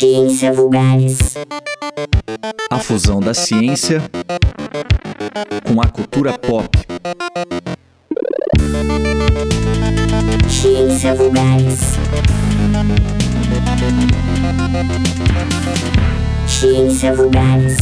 [0.00, 1.18] Ciência Vulgares.
[2.70, 4.00] A fusão da ciência
[5.62, 6.70] com a cultura pop.
[10.48, 11.80] Ciência Vulgares.
[16.48, 17.76] Ciência Vulgares.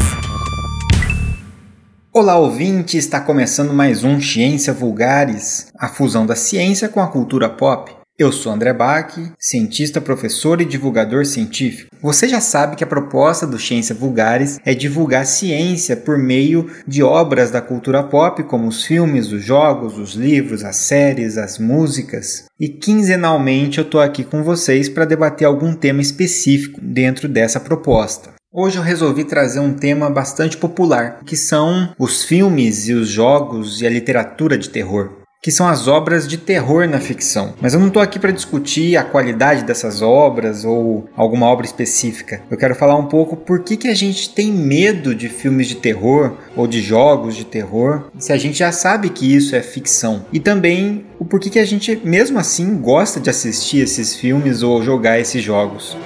[2.12, 2.98] Olá, ouvinte!
[2.98, 7.97] Está começando mais um Ciência Vulgares, a fusão da ciência com a cultura pop.
[8.18, 11.94] Eu sou André Bach, cientista, professor e divulgador científico.
[12.02, 17.00] Você já sabe que a proposta do Ciência Vulgares é divulgar ciência por meio de
[17.00, 22.46] obras da cultura pop, como os filmes, os jogos, os livros, as séries, as músicas.
[22.58, 28.30] E quinzenalmente eu estou aqui com vocês para debater algum tema específico dentro dessa proposta.
[28.52, 33.80] Hoje eu resolvi trazer um tema bastante popular, que são os filmes e os jogos
[33.80, 37.54] e a literatura de terror que são as obras de terror na ficção.
[37.60, 42.42] Mas eu não estou aqui para discutir a qualidade dessas obras ou alguma obra específica.
[42.50, 45.76] Eu quero falar um pouco por que, que a gente tem medo de filmes de
[45.76, 50.26] terror ou de jogos de terror, se a gente já sabe que isso é ficção.
[50.32, 54.82] E também o porquê que a gente, mesmo assim, gosta de assistir esses filmes ou
[54.82, 55.96] jogar esses jogos.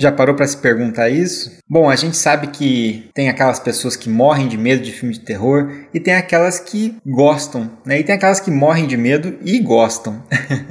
[0.00, 1.58] Já parou para se perguntar isso?
[1.68, 5.20] Bom, a gente sabe que tem aquelas pessoas que morrem de medo de filme de
[5.20, 8.00] terror e tem aquelas que gostam, né?
[8.00, 10.22] E tem aquelas que morrem de medo e gostam.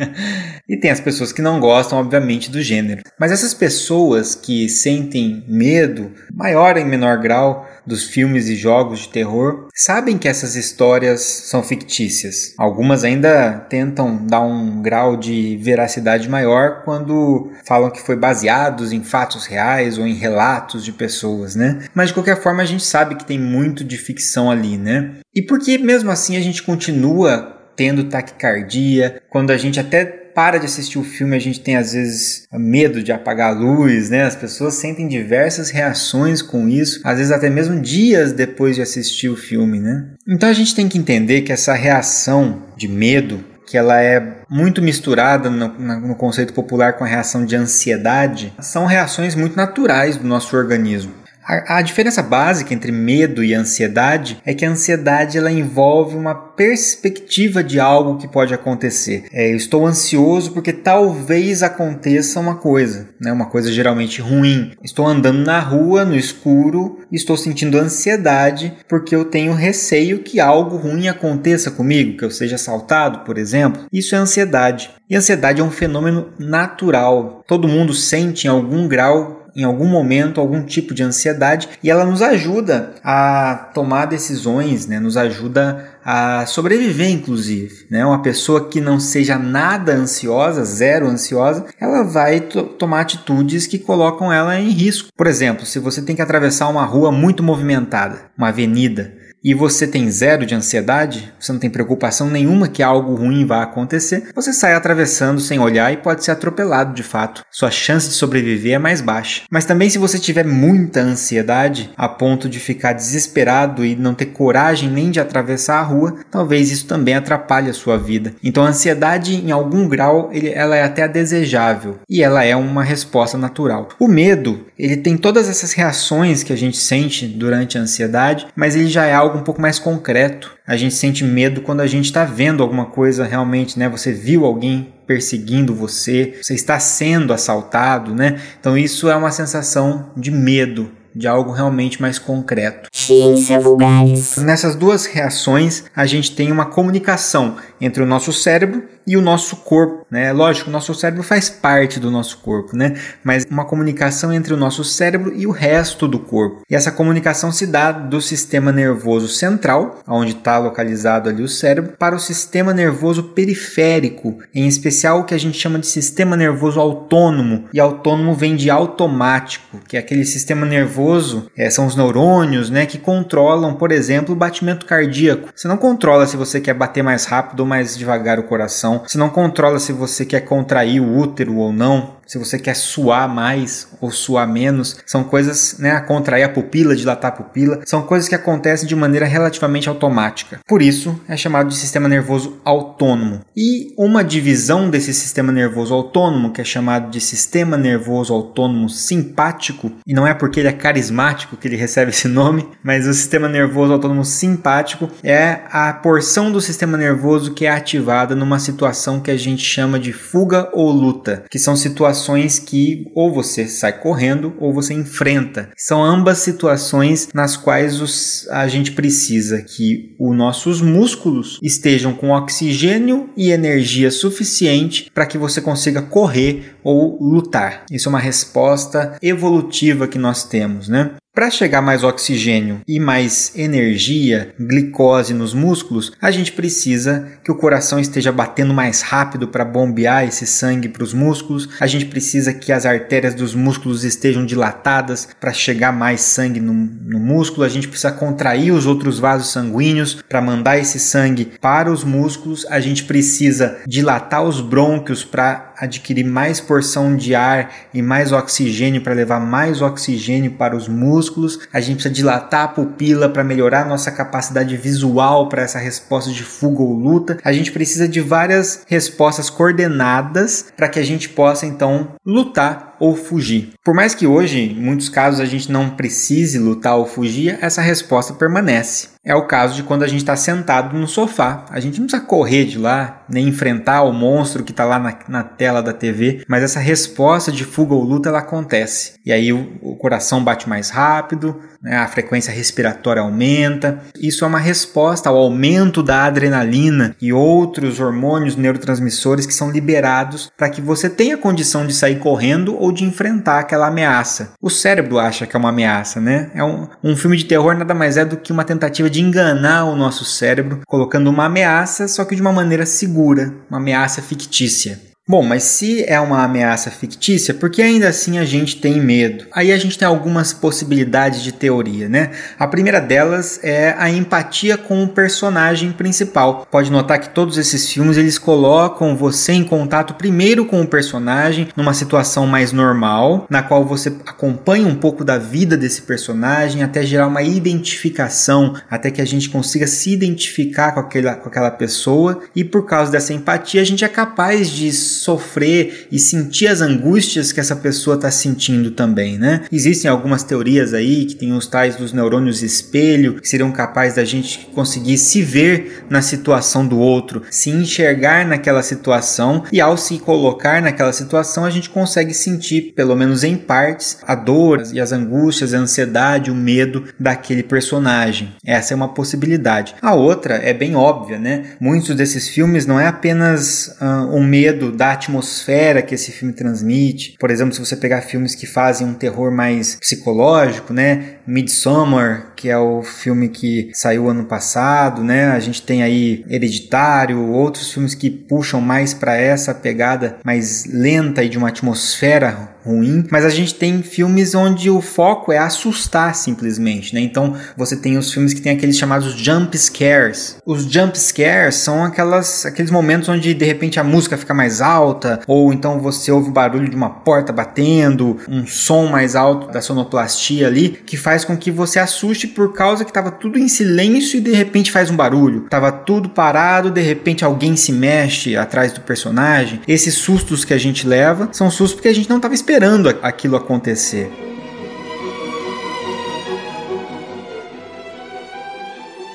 [0.68, 3.04] e tem as pessoas que não gostam, obviamente, do gênero.
[3.20, 9.10] Mas essas pessoas que sentem medo, maior em menor grau, dos filmes e jogos de
[9.10, 12.54] terror sabem que essas histórias são fictícias.
[12.58, 19.04] Algumas ainda tentam dar um grau de veracidade maior quando falam que foi baseados em
[19.04, 21.80] fatos reais ou em relatos de pessoas, né?
[21.94, 25.16] Mas de qualquer forma a gente sabe que tem muito de ficção ali, né?
[25.34, 30.58] E por que mesmo assim a gente continua tendo taquicardia, quando a gente até para
[30.58, 34.24] de assistir o filme, a gente tem às vezes medo de apagar a luz, né?
[34.24, 39.30] As pessoas sentem diversas reações com isso, às vezes até mesmo dias depois de assistir
[39.30, 40.08] o filme, né?
[40.28, 44.82] Então a gente tem que entender que essa reação de medo que ela é muito
[44.82, 50.28] misturada no, no, conceito popular com a reação de ansiedade, são reações muito naturais do
[50.28, 51.14] nosso organismo.
[51.50, 56.36] A, a, diferença básica entre medo e ansiedade é que a ansiedade ela envolve uma
[56.36, 59.26] perspectiva de algo que pode acontecer.
[59.34, 63.32] É, eu estou ansioso porque talvez aconteça uma coisa, né?
[63.32, 64.74] uma coisa geralmente ruim.
[64.84, 70.40] Estou andando na rua, no escuro, e estou sentindo ansiedade porque eu tenho receio que
[70.40, 73.88] algo ruim aconteça comigo, que eu seja assaltado, por exemplo.
[73.92, 74.92] Isso é ansiedade.
[75.10, 77.44] E ansiedade é um fenômeno natural.
[77.48, 82.06] Todo mundo sente em algum grau em algum momento algum tipo de ansiedade e ela
[82.06, 85.00] nos ajuda a tomar decisões, né?
[85.00, 87.86] nos ajuda a sobreviver, inclusive.
[87.88, 88.04] Né?
[88.04, 94.34] Uma pessoa que não seja nada ansiosa, zero ansiosa, ela vai tomar atitudes que colocam
[94.34, 95.10] ela em risco.
[95.16, 99.88] Por exemplo, se você tem que atravessar uma rua muito movimentada, uma avenida, e você
[99.88, 104.52] tem zero de ansiedade, você não tem preocupação nenhuma que algo ruim vá acontecer, você
[104.52, 107.44] sai atravessando sem olhar e pode ser atropelado de fato.
[107.50, 109.44] Sua chance de sobreviver é mais baixa.
[109.50, 114.28] Mas também se você tiver muita ansiedade, a ponto de ficar desesperado e não ter
[114.28, 115.99] coragem nem de atravessar a rua,
[116.32, 118.34] talvez isso também atrapalhe a sua vida.
[118.44, 122.84] Então a ansiedade, em algum grau, ele, ela é até desejável e ela é uma
[122.84, 123.90] resposta natural.
[124.00, 128.76] O medo, ele tem todas essas reações que a gente sente durante a ansiedade, mas
[128.76, 130.58] ele já é algo um pouco mais concreto.
[130.66, 133.90] A gente sente medo quando a gente está vendo alguma coisa realmente, né?
[133.90, 138.40] Você viu alguém perseguindo você, você está sendo assaltado, né?
[138.60, 142.90] Então isso é uma sensação de medo, de algo realmente mais concreto.
[142.92, 144.38] Ciência vulgares.
[144.38, 149.56] Nessas duas reações, a gente tem uma comunicação entre o nosso cérebro e o nosso
[149.56, 150.32] corpo, né?
[150.32, 152.94] Lógico, o nosso cérebro faz parte do nosso corpo, né?
[153.24, 156.62] Mas uma comunicação entre o nosso cérebro e o resto do corpo.
[156.70, 161.94] E essa comunicação se dá do sistema nervoso central, onde está localizado ali o cérebro,
[161.98, 166.80] para o sistema nervoso periférico, em especial o que a gente chama de sistema nervoso
[166.80, 167.66] autônomo.
[167.74, 172.86] E autônomo vem de automático, que é aquele sistema nervoso, é, são os neurônios, né,
[172.86, 175.50] que controlam, por exemplo, o batimento cardíaco.
[175.56, 179.18] Você não controla se você quer bater mais rápido ou mais devagar o coração você
[179.18, 182.19] não controla se você quer contrair o útero ou não.
[182.30, 187.32] Se você quer suar mais ou suar menos, são coisas, né, contrair a pupila, dilatar
[187.32, 190.60] a pupila, são coisas que acontecem de maneira relativamente automática.
[190.68, 193.42] Por isso, é chamado de sistema nervoso autônomo.
[193.58, 199.92] E uma divisão desse sistema nervoso autônomo, que é chamado de sistema nervoso autônomo simpático,
[200.06, 203.50] e não é porque ele é carismático que ele recebe esse nome, mas o sistema
[203.50, 209.32] nervoso autônomo simpático é a porção do sistema nervoso que é ativada numa situação que
[209.32, 212.19] a gente chama de fuga ou luta, que são situações
[212.60, 215.70] que ou você sai correndo ou você enfrenta.
[215.78, 222.32] São ambas situações nas quais os, a gente precisa que os nossos músculos estejam com
[222.32, 227.86] oxigênio e energia suficiente para que você consiga correr ou lutar.
[227.92, 231.12] Isso é uma resposta evolutiva que nós temos, né?
[231.40, 237.56] Para chegar mais oxigênio e mais energia, glicose nos músculos, a gente precisa que o
[237.56, 241.70] coração esteja batendo mais rápido para bombear esse sangue para os músculos.
[241.80, 246.74] A gente precisa que as artérias dos músculos estejam dilatadas para chegar mais sangue no,
[246.74, 247.64] no, músculo.
[247.64, 252.66] A gente precisa contrair os outros vasos sanguíneos para mandar esse sangue para os músculos.
[252.70, 259.00] A gente precisa dilatar os brônquios para adquirir mais porção de ar e mais oxigênio
[259.00, 261.29] para levar mais oxigênio para os músculos.
[261.72, 266.44] A gente precisa dilatar a pupila para melhorar nossa capacidade visual para essa resposta de
[266.44, 267.38] fuga ou luta.
[267.44, 273.16] A gente precisa de várias respostas coordenadas para que a gente possa então lutar ou
[273.16, 273.74] fugir.
[273.84, 277.82] Por mais que hoje, em muitos casos, a gente não precise lutar ou fugir, essa
[277.82, 279.20] resposta permanece.
[279.24, 281.66] É o caso de quando a gente está sentado no sofá.
[281.70, 285.20] A gente não precisa correr de lá, nem enfrentar o monstro que está lá na,
[285.28, 289.14] na, tela da TV, mas essa resposta de fuga ou luta ela acontece.
[289.26, 294.02] E aí o, o coração bate mais rápido, né, a frequência respiratória aumenta.
[294.20, 300.50] Isso é uma resposta ao aumento da adrenalina e outros hormônios neurotransmissores que são liberados
[300.58, 304.54] para que você tenha condição de sair correndo ou de enfrentar aquela ameaça.
[304.62, 306.52] O cérebro acha que é uma ameaça, né?
[306.54, 309.86] É um, um filme de terror nada mais é do que uma tentativa de enganar
[309.86, 315.09] o nosso cérebro, colocando uma ameaça, só que de uma maneira segura, uma ameaça fictícia.
[315.30, 319.46] Bom, mas se é uma ameaça fictícia, por que ainda assim a gente tem medo?
[319.52, 322.32] Aí a gente tem algumas possibilidades de teoria, né?
[322.58, 326.68] A primeira delas é a empatia com o personagem principal.
[326.72, 331.68] Pode notar que todos esses filmes eles colocam você em contato primeiro com o personagem
[331.78, 337.06] numa situação mais normal, na qual você acompanha um pouco da vida desse personagem até
[337.06, 342.42] gerar uma identificação, até que a gente consiga se identificar com aquela, com aquela pessoa
[342.56, 347.52] e por causa dessa empatia a gente é capaz de sofrer e sentir as angústias
[347.52, 349.62] que essa pessoa está sentindo também, né?
[349.72, 354.26] Existem algumas teorias aí que tem os tais dos neurônios espelho, que seriam capazes da
[354.26, 360.20] gente conseguir se ver na situação do outro, se enxergar naquela situação e ao se
[360.20, 365.12] colocar naquela situação a gente consegue sentir, pelo menos em partes, a dor e as
[365.12, 368.54] angústias, a ansiedade, o medo daquele personagem.
[368.66, 369.96] Essa é uma possibilidade.
[370.02, 371.72] A outra é bem óbvia, né?
[371.80, 377.36] Muitos desses filmes não é apenas uh, um medo da atmosfera que esse filme transmite.
[377.40, 381.36] Por exemplo, se você pegar filmes que fazem um terror mais psicológico, né?
[381.46, 385.48] Midsommar, que é o filme que saiu ano passado, né?
[385.52, 391.44] A gente tem aí Hereditário, outros filmes que puxam mais para essa pegada mais lenta
[391.44, 396.34] e de uma atmosfera ruim, mas a gente tem filmes onde o foco é assustar
[396.36, 397.22] simplesmente, né?
[397.22, 400.58] Então você tem os filmes que tem aqueles chamados jump scares.
[400.66, 405.42] Os jump scares são aquelas aqueles momentos onde de repente a música fica mais alta
[405.48, 409.82] ou então você ouve o barulho de uma porta batendo, um som mais alto da
[409.82, 414.38] sonoplastia ali, que faz com que você assuste por causa que estava tudo em silêncio
[414.38, 415.68] e de repente faz um barulho.
[415.70, 419.82] Tava tudo parado, de repente alguém se mexe atrás do personagem.
[419.88, 423.10] Esses sustos que a gente leva são sustos porque a gente não estava esperando esperando
[423.24, 424.49] aquilo acontecer.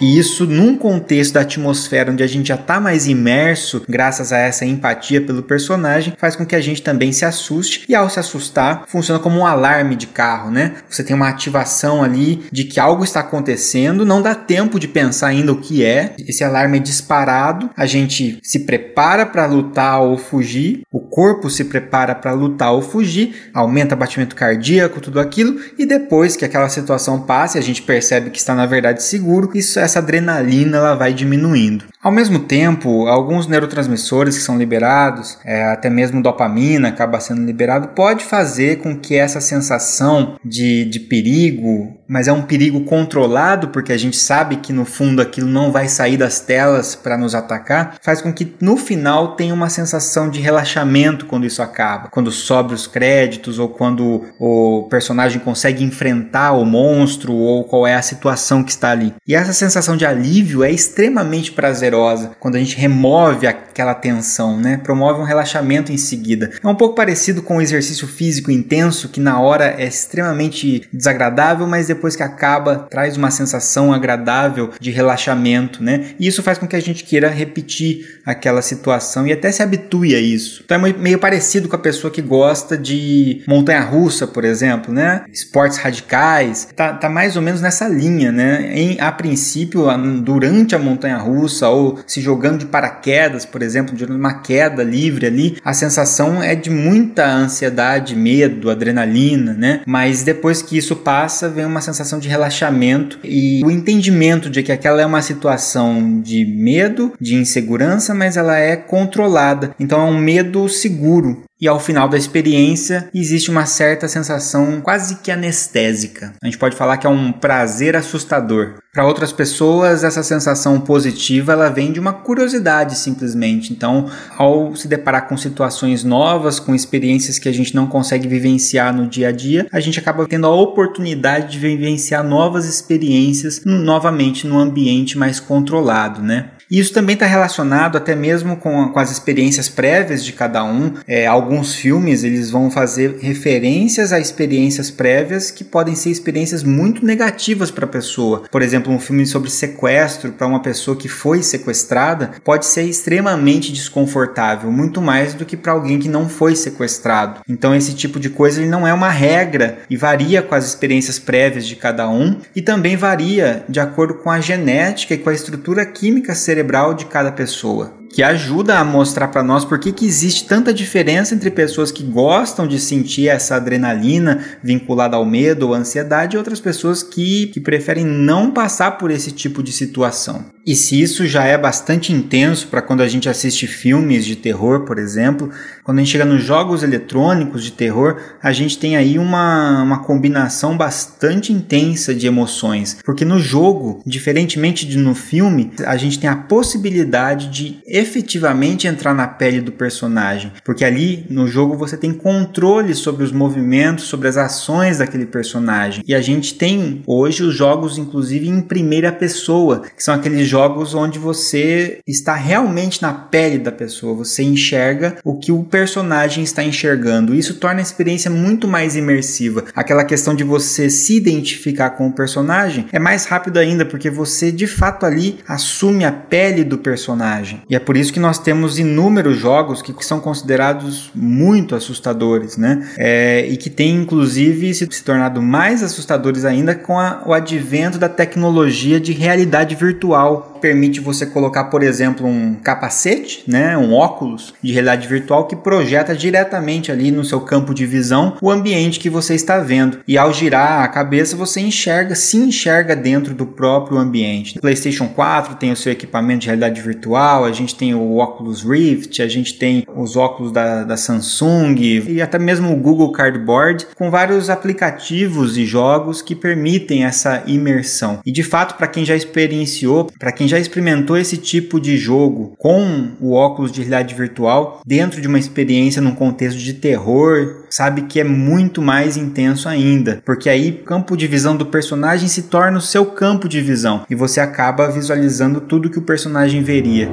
[0.04, 4.38] E isso num contexto da atmosfera onde a gente já está mais imerso, graças a
[4.38, 8.20] essa empatia pelo personagem, faz com que a gente também se assuste e ao se
[8.20, 10.74] assustar, funciona como um alarme de carro, né?
[10.90, 15.28] Você tem uma ativação ali de que algo está acontecendo, não dá tempo de pensar
[15.28, 16.14] ainda o que é.
[16.18, 21.64] Esse alarme é disparado, a gente se prepara para lutar ou fugir, o corpo se
[21.64, 27.22] prepara para lutar ou fugir, aumenta batimento cardíaco, tudo aquilo, e depois que aquela situação
[27.22, 31.84] passe, a gente percebe que está na verdade seguro, isso essa adrenalina ela vai diminuindo.
[32.04, 37.88] Ao mesmo tempo, alguns neurotransmissores que são liberados, é, até mesmo dopamina acaba sendo liberado,
[37.88, 43.90] pode fazer com que essa sensação de, de perigo, mas é um perigo controlado, porque
[43.90, 47.96] a gente sabe que no fundo aquilo não vai sair das telas para nos atacar,
[48.02, 52.74] faz com que no final tenha uma sensação de relaxamento quando isso acaba, quando sobe
[52.74, 58.62] os créditos ou quando o personagem consegue enfrentar o monstro ou qual é a situação
[58.62, 59.14] que está ali.
[59.26, 61.93] E essa sensação de alívio é extremamente prazerosa
[62.40, 64.80] quando a gente remove aquela tensão, né?
[64.82, 66.50] Promove um relaxamento em seguida.
[66.62, 71.66] É um pouco parecido com o exercício físico intenso que na hora é extremamente desagradável,
[71.66, 76.10] mas depois que acaba traz uma sensação agradável de relaxamento, né?
[76.18, 80.14] E isso faz com que a gente queira repetir aquela situação e até se habitue
[80.14, 80.62] a isso.
[80.64, 85.24] Então é meio parecido com a pessoa que gosta de montanha-russa, por exemplo, né?
[85.32, 88.70] Esportes radicais, tá, tá mais ou menos nessa linha, né?
[88.74, 89.86] Em, a princípio,
[90.22, 95.56] durante a montanha-russa ou se jogando de paraquedas, por exemplo, de uma queda livre ali,
[95.64, 99.80] a sensação é de muita ansiedade, medo, adrenalina, né?
[99.86, 104.72] Mas depois que isso passa, vem uma sensação de relaxamento e o entendimento de que
[104.72, 109.74] aquela é uma situação de medo, de insegurança, mas ela é controlada.
[109.78, 115.16] Então é um medo seguro e ao final da experiência existe uma certa sensação quase
[115.16, 116.34] que anestésica.
[116.42, 118.74] A gente pode falar que é um prazer assustador.
[118.92, 123.72] Para outras pessoas, essa sensação positiva ela vem de uma curiosidade simplesmente.
[123.72, 128.94] Então, ao se deparar com situações novas, com experiências que a gente não consegue vivenciar
[128.94, 134.46] no dia a dia, a gente acaba tendo a oportunidade de vivenciar novas experiências novamente
[134.46, 136.50] num ambiente mais controlado, né?
[136.70, 140.94] Isso também está relacionado até mesmo com, com, as experiências prévias de cada um.
[141.06, 147.04] É, alguns filmes eles vão fazer referências a experiências prévias que podem ser experiências muito
[147.04, 148.44] negativas para a pessoa.
[148.50, 153.70] Por exemplo, um filme sobre sequestro para uma pessoa que foi sequestrada pode ser extremamente
[153.70, 157.42] desconfortável, muito mais do que para alguém que não foi sequestrado.
[157.46, 161.18] Então esse tipo de coisa ele não é uma regra e varia com as experiências
[161.18, 165.34] prévias de cada um e também varia de acordo com a genética e com a
[165.34, 170.06] estrutura química cerebral de cada pessoa que ajuda a mostrar para nós por que, que
[170.06, 175.74] existe tanta diferença entre pessoas que gostam de sentir essa adrenalina vinculada ao medo ou
[175.74, 180.44] ansiedade e outras pessoas que, que preferem não passar por esse tipo de situação.
[180.66, 184.86] E se isso já é bastante intenso para quando a gente assiste filmes de terror,
[184.86, 185.50] por exemplo,
[185.82, 189.98] quando a gente chega nos jogos eletrônicos de terror, a gente tem aí uma, uma
[190.04, 192.96] combinação bastante intensa de emoções.
[193.04, 199.14] Porque no jogo, diferentemente de no filme, a gente tem a possibilidade de efetivamente entrar
[199.14, 204.28] na pele do personagem, porque ali no jogo você tem controle sobre os movimentos, sobre
[204.28, 206.04] as ações daquele personagem.
[206.06, 210.94] E a gente tem hoje os jogos inclusive em primeira pessoa, que são aqueles jogos
[210.94, 216.62] onde você está realmente na pele da pessoa, você enxerga o que o personagem está
[216.62, 217.34] enxergando.
[217.34, 219.64] Isso torna a experiência muito mais imersiva.
[219.74, 224.52] Aquela questão de você se identificar com o personagem é mais rápido ainda porque você
[224.52, 227.62] de fato ali assume a pele do personagem.
[227.68, 232.56] E é por por isso que nós temos inúmeros jogos que são considerados muito assustadores,
[232.56, 232.90] né?
[232.98, 237.96] É, e que têm inclusive se, se, tornado mais assustadores ainda com a, o advento
[237.96, 244.54] da tecnologia de realidade virtual permite você colocar, por exemplo, um capacete, né, um óculos
[244.62, 249.10] de realidade virtual que projeta diretamente ali no seu campo de visão o ambiente que
[249.10, 249.98] você está vendo.
[250.08, 254.58] E ao girar a cabeça, você enxerga, se enxerga dentro do próprio ambiente.
[254.58, 259.20] PlayStation 4 tem o seu equipamento de realidade virtual, a gente tem o Oculus Rift,
[259.20, 261.74] a gente tem os óculos da, da Samsung
[262.08, 268.20] e até mesmo o Google Cardboard, com vários aplicativos e jogos que permitem essa imersão.
[268.24, 271.96] E de fato, para quem já experienciou, para quem já já experimentou esse tipo de
[271.96, 277.64] jogo com o óculos de realidade virtual dentro de uma experiência num contexto de terror,
[277.68, 282.28] sabe que é muito mais intenso ainda, porque aí o campo de visão do personagem
[282.28, 286.62] se torna o seu campo de visão e você acaba visualizando tudo que o personagem
[286.62, 287.08] veria.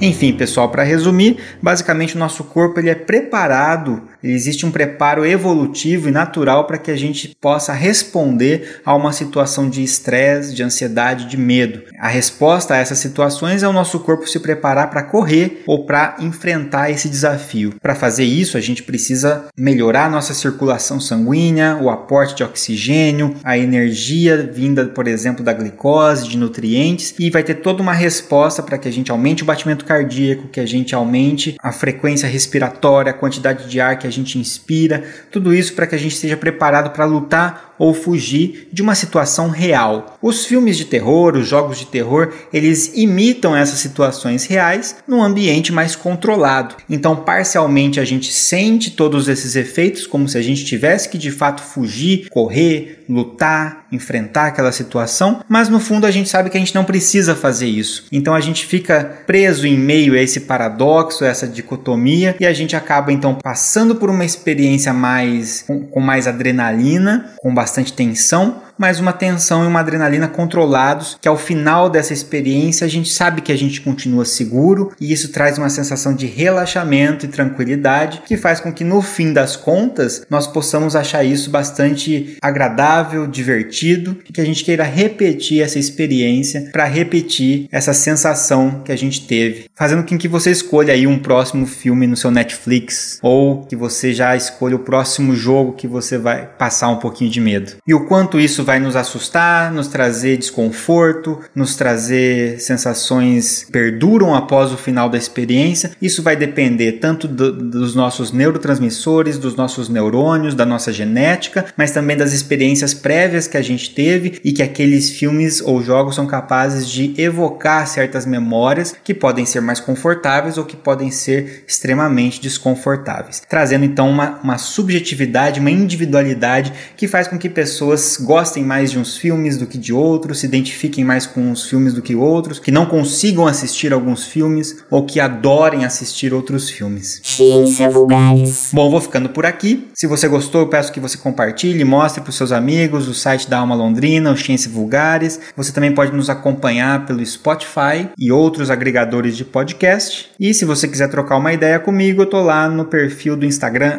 [0.00, 4.02] Enfim, pessoal, para resumir, basicamente o nosso corpo ele é preparado
[4.34, 9.68] existe um preparo evolutivo e natural para que a gente possa responder a uma situação
[9.68, 11.82] de estresse, de ansiedade, de medo.
[11.98, 16.16] A resposta a essas situações é o nosso corpo se preparar para correr ou para
[16.20, 17.74] enfrentar esse desafio.
[17.80, 23.56] Para fazer isso, a gente precisa melhorar nossa circulação sanguínea, o aporte de oxigênio, a
[23.56, 28.78] energia vinda, por exemplo, da glicose, de nutrientes, e vai ter toda uma resposta para
[28.78, 33.14] que a gente aumente o batimento cardíaco, que a gente aumente a frequência respiratória, a
[33.14, 36.90] quantidade de ar que a gente inspira, tudo isso para que a gente esteja preparado
[36.90, 40.18] para lutar ou fugir de uma situação real.
[40.22, 45.72] Os filmes de terror, os jogos de terror, eles imitam essas situações reais num ambiente
[45.72, 46.76] mais controlado.
[46.88, 51.30] Então, parcialmente a gente sente todos esses efeitos como se a gente tivesse que de
[51.30, 56.60] fato fugir, correr, lutar, enfrentar aquela situação, mas no fundo a gente sabe que a
[56.60, 58.06] gente não precisa fazer isso.
[58.10, 62.74] Então a gente fica preso em meio a esse paradoxo, essa dicotomia, e a gente
[62.74, 69.00] acaba então passando por uma experiência mais com, com mais adrenalina, com bastante tensão, mas
[69.00, 73.52] uma tensão e uma adrenalina controlados, que ao final dessa experiência a gente sabe que
[73.52, 78.60] a gente continua seguro e isso traz uma sensação de relaxamento e tranquilidade que faz
[78.60, 84.40] com que no fim das contas nós possamos achar isso bastante agradável, divertido e que
[84.40, 90.04] a gente queira repetir essa experiência para repetir essa sensação que a gente teve, fazendo
[90.04, 94.36] com que você escolha aí um próximo filme no seu Netflix ou que você já
[94.36, 97.72] escolha o próximo jogo que você vai passar um pouquinho de medo.
[97.86, 104.72] E o quanto isso vai nos assustar, nos trazer desconforto, nos trazer sensações perduram após
[104.72, 105.92] o final da experiência.
[106.02, 111.92] Isso vai depender tanto do, dos nossos neurotransmissores, dos nossos neurônios, da nossa genética, mas
[111.92, 116.26] também das experiências prévias que a gente teve e que aqueles filmes ou jogos são
[116.26, 122.40] capazes de evocar certas memórias que podem ser mais confortáveis ou que podem ser extremamente
[122.40, 128.64] desconfortáveis, trazendo então uma, uma subjetividade, uma individualidade que faz com que pessoas gostem gostem
[128.64, 132.00] mais de uns filmes do que de outros, se identifiquem mais com uns filmes do
[132.00, 137.20] que outros, que não consigam assistir alguns filmes ou que adorem assistir outros filmes.
[137.22, 138.70] Ciência Vulgares.
[138.72, 139.88] Bom, vou ficando por aqui.
[139.94, 143.50] Se você gostou, eu peço que você compartilhe, mostre para os seus amigos o site
[143.50, 145.40] da Alma Londrina, o Ciência Vulgares.
[145.56, 150.30] Você também pode nos acompanhar pelo Spotify e outros agregadores de podcast.
[150.40, 153.98] E se você quiser trocar uma ideia comigo, eu tô lá no perfil do Instagram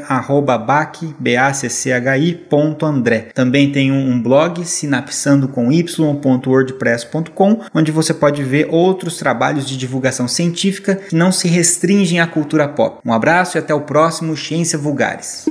[0.56, 1.18] @bacchi.andré.
[3.34, 9.78] Também tem um blog blog sinapsando com y.wordpress.com, onde você pode ver outros trabalhos de
[9.78, 13.00] divulgação científica que não se restringem à cultura pop.
[13.06, 15.46] Um abraço e até o próximo Ciência Vulgares.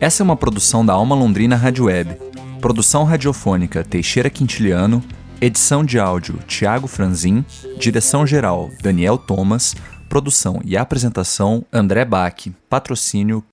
[0.00, 2.16] Essa é uma produção da Alma Londrina Rádio Web.
[2.60, 5.02] Produção radiofônica Teixeira Quintiliano,
[5.40, 7.44] edição de áudio Tiago Franzin,
[7.78, 9.74] direção geral Daniel Thomas,
[10.08, 13.40] produção e apresentação André Bach, patrocínio